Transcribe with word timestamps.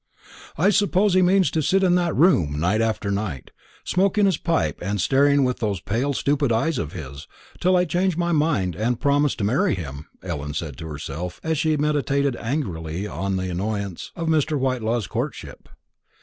"I 0.57 0.71
suppose 0.71 1.13
he 1.13 1.21
means 1.21 1.51
to 1.51 1.61
sit 1.61 1.83
in 1.83 1.93
that 1.93 2.15
room 2.15 2.59
night 2.59 2.81
after 2.81 3.11
night, 3.11 3.51
smoking 3.83 4.25
his 4.25 4.37
pipe 4.37 4.79
and 4.81 4.99
staring 4.99 5.43
with 5.43 5.59
those 5.59 5.79
pale 5.79 6.13
stupid 6.13 6.51
eyes 6.51 6.79
of 6.79 6.93
his, 6.93 7.27
till 7.59 7.77
I 7.77 7.85
change 7.85 8.17
my 8.17 8.31
mind 8.31 8.75
and 8.75 8.99
promise 8.99 9.35
to 9.35 9.43
marry 9.43 9.75
him," 9.75 10.07
Ellen 10.23 10.55
said 10.55 10.75
to 10.77 10.87
herself, 10.87 11.39
as 11.43 11.59
she 11.59 11.77
meditated 11.77 12.35
angrily 12.37 13.05
on 13.05 13.37
the 13.37 13.51
annoyance 13.51 14.11
of 14.15 14.27
Mr. 14.27 14.57
Whitelaw's 14.57 15.05
courtship. 15.05 15.69